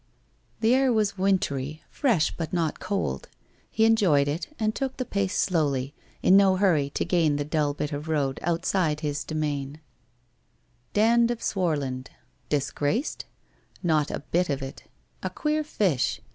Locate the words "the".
0.61-0.73, 4.97-5.05, 7.35-7.45